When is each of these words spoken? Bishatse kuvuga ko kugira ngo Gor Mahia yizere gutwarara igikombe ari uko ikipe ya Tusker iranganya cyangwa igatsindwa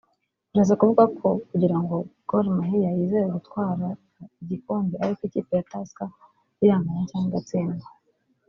Bishatse 0.51 0.73
kuvuga 0.79 1.03
ko 1.19 1.27
kugira 1.49 1.77
ngo 1.81 1.95
Gor 2.29 2.45
Mahia 2.57 2.89
yizere 2.97 3.27
gutwarara 3.35 3.89
igikombe 4.41 4.93
ari 5.01 5.11
uko 5.13 5.23
ikipe 5.29 5.51
ya 5.57 5.65
Tusker 5.71 6.09
iranganya 6.63 7.03
cyangwa 7.09 7.29
igatsindwa 7.29 7.87